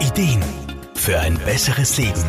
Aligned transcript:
Ideen 0.00 0.44
für 0.94 1.18
ein 1.18 1.36
besseres 1.38 1.98
Leben. 1.98 2.24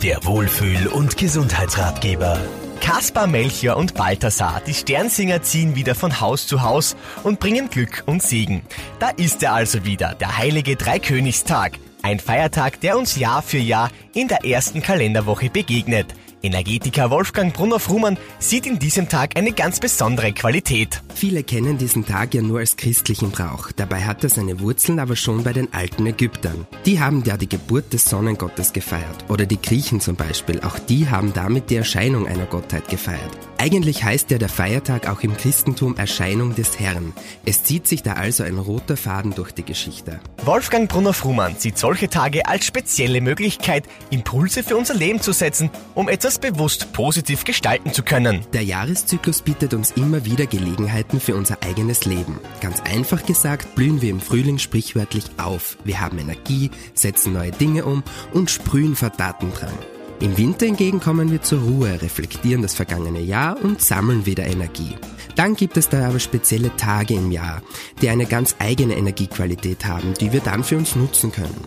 Der 0.00 0.24
Wohlfühl- 0.24 0.86
und 0.86 1.16
Gesundheitsratgeber. 1.16 2.38
Kaspar, 2.80 3.26
Melchior 3.26 3.76
und 3.76 3.94
Balthasar, 3.94 4.62
die 4.64 4.74
Sternsinger 4.74 5.42
ziehen 5.42 5.74
wieder 5.74 5.96
von 5.96 6.20
Haus 6.20 6.46
zu 6.46 6.62
Haus 6.62 6.94
und 7.24 7.40
bringen 7.40 7.68
Glück 7.68 8.04
und 8.06 8.22
Segen. 8.22 8.62
Da 9.00 9.08
ist 9.08 9.42
er 9.42 9.54
also 9.54 9.84
wieder, 9.84 10.14
der 10.14 10.38
heilige 10.38 10.76
Dreikönigstag. 10.76 11.72
Ein 12.02 12.20
Feiertag, 12.20 12.80
der 12.80 12.96
uns 12.96 13.16
Jahr 13.16 13.42
für 13.42 13.58
Jahr 13.58 13.90
in 14.14 14.28
der 14.28 14.44
ersten 14.44 14.80
Kalenderwoche 14.80 15.50
begegnet. 15.50 16.14
Energetiker 16.42 17.10
Wolfgang 17.10 17.52
Brunner-Frumann 17.52 18.16
sieht 18.38 18.66
in 18.66 18.78
diesem 18.78 19.08
Tag 19.08 19.36
eine 19.36 19.52
ganz 19.52 19.78
besondere 19.78 20.32
Qualität. 20.32 21.02
Viele 21.14 21.42
kennen 21.42 21.76
diesen 21.76 22.06
Tag 22.06 22.32
ja 22.32 22.40
nur 22.40 22.60
als 22.60 22.76
christlichen 22.76 23.30
Brauch. 23.30 23.72
Dabei 23.72 24.04
hat 24.04 24.24
er 24.24 24.30
seine 24.30 24.60
Wurzeln 24.60 25.00
aber 25.00 25.16
schon 25.16 25.44
bei 25.44 25.52
den 25.52 25.72
alten 25.74 26.06
Ägyptern. 26.06 26.66
Die 26.86 26.98
haben 26.98 27.22
ja 27.24 27.36
die 27.36 27.48
Geburt 27.48 27.92
des 27.92 28.04
Sonnengottes 28.04 28.72
gefeiert. 28.72 29.26
Oder 29.28 29.44
die 29.44 29.60
Griechen 29.60 30.00
zum 30.00 30.16
Beispiel. 30.16 30.60
Auch 30.60 30.78
die 30.78 31.10
haben 31.10 31.34
damit 31.34 31.68
die 31.68 31.76
Erscheinung 31.76 32.26
einer 32.26 32.46
Gottheit 32.46 32.88
gefeiert. 32.88 33.36
Eigentlich 33.58 34.02
heißt 34.02 34.30
ja 34.30 34.38
der 34.38 34.48
Feiertag 34.48 35.06
auch 35.06 35.20
im 35.20 35.36
Christentum 35.36 35.98
Erscheinung 35.98 36.54
des 36.54 36.80
Herrn. 36.80 37.12
Es 37.44 37.64
zieht 37.64 37.86
sich 37.86 38.02
da 38.02 38.14
also 38.14 38.42
ein 38.42 38.56
roter 38.56 38.96
Faden 38.96 39.34
durch 39.34 39.52
die 39.52 39.64
Geschichte. 39.64 40.20
Wolfgang 40.42 40.88
Brunner-Frumann 40.88 41.56
sieht 41.58 41.76
solche 41.76 42.08
Tage 42.08 42.46
als 42.46 42.64
spezielle 42.64 43.20
Möglichkeit, 43.20 43.84
Impulse 44.08 44.62
für 44.62 44.78
unser 44.78 44.94
Leben 44.94 45.20
zu 45.20 45.32
setzen, 45.32 45.68
um 45.94 46.08
etwas 46.08 46.29
bewusst 46.38 46.92
positiv 46.92 47.44
gestalten 47.44 47.92
zu 47.92 48.02
können. 48.02 48.44
Der 48.52 48.62
Jahreszyklus 48.62 49.42
bietet 49.42 49.74
uns 49.74 49.92
immer 49.92 50.24
wieder 50.24 50.46
Gelegenheiten 50.46 51.20
für 51.20 51.34
unser 51.34 51.62
eigenes 51.62 52.04
Leben. 52.04 52.38
Ganz 52.60 52.80
einfach 52.80 53.24
gesagt, 53.24 53.74
blühen 53.74 54.02
wir 54.02 54.10
im 54.10 54.20
Frühling 54.20 54.58
sprichwörtlich 54.58 55.24
auf. 55.38 55.76
Wir 55.84 56.00
haben 56.00 56.18
Energie, 56.18 56.70
setzen 56.94 57.32
neue 57.32 57.50
Dinge 57.50 57.84
um 57.84 58.02
und 58.32 58.50
sprühen 58.50 58.96
vor 58.96 59.10
Datendrang. 59.10 59.78
Im 60.20 60.36
Winter 60.36 60.66
hingegen 60.66 61.00
kommen 61.00 61.30
wir 61.32 61.40
zur 61.40 61.62
Ruhe, 61.62 62.02
reflektieren 62.02 62.60
das 62.60 62.74
vergangene 62.74 63.20
Jahr 63.20 63.56
und 63.62 63.80
sammeln 63.80 64.26
wieder 64.26 64.44
Energie. 64.44 64.94
Dann 65.34 65.56
gibt 65.56 65.78
es 65.78 65.88
da 65.88 66.08
aber 66.08 66.20
spezielle 66.20 66.76
Tage 66.76 67.14
im 67.14 67.30
Jahr, 67.30 67.62
die 68.02 68.10
eine 68.10 68.26
ganz 68.26 68.56
eigene 68.58 68.96
Energiequalität 68.96 69.86
haben, 69.86 70.12
die 70.20 70.34
wir 70.34 70.40
dann 70.40 70.62
für 70.62 70.76
uns 70.76 70.94
nutzen 70.94 71.32
können. 71.32 71.64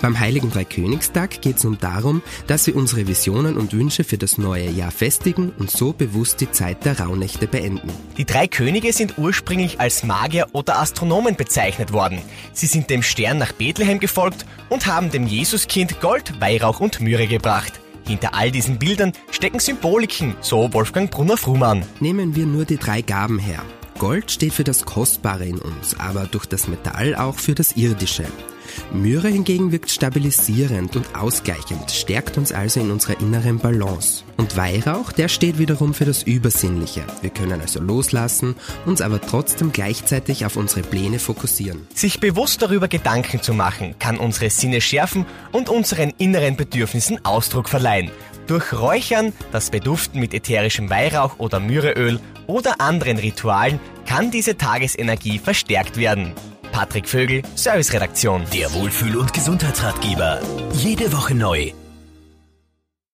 Beim 0.00 0.18
Heiligen 0.18 0.50
Dreikönigstag 0.50 1.40
geht 1.40 1.56
es 1.56 1.64
nun 1.64 1.78
darum, 1.80 2.22
dass 2.46 2.66
wir 2.66 2.76
unsere 2.76 3.06
Visionen 3.06 3.56
und 3.56 3.72
Wünsche 3.72 4.04
für 4.04 4.18
das 4.18 4.38
neue 4.38 4.70
Jahr 4.70 4.90
festigen 4.90 5.52
und 5.58 5.70
so 5.70 5.92
bewusst 5.92 6.40
die 6.40 6.50
Zeit 6.50 6.84
der 6.84 7.00
Rauhnächte 7.00 7.46
beenden. 7.46 7.90
Die 8.16 8.24
drei 8.26 8.46
Könige 8.46 8.92
sind 8.92 9.18
ursprünglich 9.18 9.80
als 9.80 10.04
Magier 10.04 10.46
oder 10.52 10.78
Astronomen 10.78 11.36
bezeichnet 11.36 11.92
worden. 11.92 12.20
Sie 12.52 12.66
sind 12.66 12.90
dem 12.90 13.02
Stern 13.02 13.38
nach 13.38 13.52
Bethlehem 13.52 14.00
gefolgt 14.00 14.44
und 14.68 14.86
haben 14.86 15.10
dem 15.10 15.26
Jesuskind 15.26 16.00
Gold, 16.00 16.40
Weihrauch 16.40 16.80
und 16.80 17.00
Myrrhe 17.00 17.26
gebracht. 17.26 17.80
Hinter 18.06 18.34
all 18.34 18.50
diesen 18.50 18.78
Bildern 18.78 19.12
stecken 19.30 19.58
Symboliken, 19.58 20.36
so 20.40 20.72
Wolfgang 20.72 21.10
Brunner-Frumann. 21.10 21.84
Nehmen 22.00 22.36
wir 22.36 22.46
nur 22.46 22.64
die 22.64 22.76
drei 22.76 23.02
Gaben 23.02 23.38
her. 23.38 23.62
Gold 23.98 24.30
steht 24.30 24.52
für 24.52 24.64
das 24.64 24.84
Kostbare 24.84 25.46
in 25.46 25.58
uns, 25.58 25.98
aber 25.98 26.26
durch 26.26 26.46
das 26.46 26.68
Metall 26.68 27.14
auch 27.16 27.38
für 27.38 27.54
das 27.54 27.76
Irdische. 27.76 28.26
Myrrhe 28.92 29.28
hingegen 29.28 29.72
wirkt 29.72 29.90
stabilisierend 29.90 30.96
und 30.96 31.14
ausgleichend, 31.14 31.90
stärkt 31.90 32.38
uns 32.38 32.52
also 32.52 32.80
in 32.80 32.90
unserer 32.90 33.20
inneren 33.20 33.58
Balance. 33.58 34.24
Und 34.36 34.56
Weihrauch, 34.56 35.12
der 35.12 35.28
steht 35.28 35.58
wiederum 35.58 35.94
für 35.94 36.04
das 36.04 36.22
Übersinnliche. 36.22 37.04
Wir 37.22 37.30
können 37.30 37.60
also 37.60 37.80
loslassen, 37.80 38.54
uns 38.84 39.00
aber 39.00 39.20
trotzdem 39.20 39.72
gleichzeitig 39.72 40.44
auf 40.44 40.56
unsere 40.56 40.82
Pläne 40.82 41.18
fokussieren. 41.18 41.86
Sich 41.94 42.20
bewusst 42.20 42.62
darüber 42.62 42.88
Gedanken 42.88 43.42
zu 43.42 43.54
machen, 43.54 43.94
kann 43.98 44.18
unsere 44.18 44.50
Sinne 44.50 44.80
schärfen 44.80 45.26
und 45.52 45.68
unseren 45.68 46.12
inneren 46.18 46.56
Bedürfnissen 46.56 47.24
Ausdruck 47.24 47.68
verleihen. 47.68 48.10
Durch 48.46 48.72
Räuchern, 48.72 49.32
das 49.50 49.70
Beduften 49.70 50.20
mit 50.20 50.32
ätherischem 50.32 50.88
Weihrauch 50.88 51.38
oder 51.38 51.58
Myrrheöl 51.58 52.20
oder 52.46 52.80
anderen 52.80 53.18
Ritualen 53.18 53.80
kann 54.06 54.30
diese 54.30 54.56
Tagesenergie 54.56 55.38
verstärkt 55.38 55.96
werden. 55.96 56.32
Patrick 56.76 57.08
Vögel, 57.08 57.40
Serviceredaktion. 57.54 58.44
Der 58.52 58.70
Wohlfühl- 58.74 59.16
und 59.16 59.32
Gesundheitsratgeber. 59.32 60.42
Jede 60.74 61.10
Woche 61.10 61.34
neu 61.34 61.72